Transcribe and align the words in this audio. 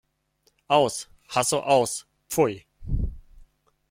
Aus! 0.67 1.09
Hasso 1.29 1.59
Aus! 1.59 2.05
Pfui! 2.27 2.65